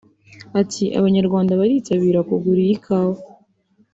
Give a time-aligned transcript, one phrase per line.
[0.61, 3.19] Ati “Abanyarwanda baritabira kugura iyi kawa